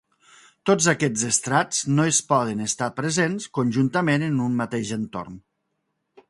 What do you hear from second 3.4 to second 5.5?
conjuntament en un mateix entorn.